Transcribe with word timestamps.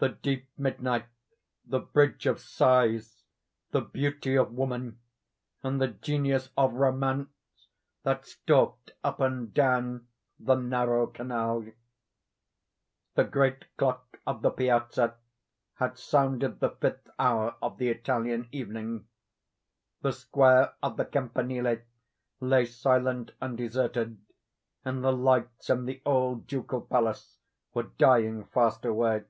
—the 0.00 0.10
deep 0.10 0.48
midnight, 0.56 1.06
the 1.66 1.80
Bridge 1.80 2.24
of 2.24 2.38
Sighs, 2.38 3.24
the 3.72 3.80
beauty 3.80 4.36
of 4.38 4.52
woman, 4.52 5.00
and 5.64 5.80
the 5.82 5.88
Genius 5.88 6.50
of 6.56 6.72
Romance 6.74 7.30
that 8.04 8.24
stalked 8.24 8.92
up 9.02 9.18
and 9.18 9.52
down 9.52 10.06
the 10.38 10.54
narrow 10.54 11.08
canal. 11.08 11.62
It 11.62 11.64
was 11.64 11.66
a 13.16 13.24
night 13.24 13.26
of 13.26 13.26
unusual 13.26 13.26
gloom. 13.26 13.26
The 13.26 13.30
great 13.32 13.76
clock 13.76 14.16
of 14.24 14.42
the 14.42 14.50
Piazza 14.52 15.16
had 15.74 15.98
sounded 15.98 16.60
the 16.60 16.70
fifth 16.70 17.10
hour 17.18 17.56
of 17.60 17.78
the 17.78 17.88
Italian 17.88 18.48
evening. 18.52 19.08
The 20.02 20.12
square 20.12 20.74
of 20.80 20.96
the 20.96 21.06
Campanile 21.06 21.78
lay 22.40 22.66
silent 22.66 23.32
and 23.40 23.56
deserted, 23.58 24.18
and 24.84 25.02
the 25.02 25.10
lights 25.12 25.68
in 25.68 25.86
the 25.86 26.00
old 26.06 26.46
Ducal 26.46 26.82
Palace 26.82 27.40
were 27.74 27.90
dying 27.98 28.44
fast 28.44 28.84
away. 28.84 29.24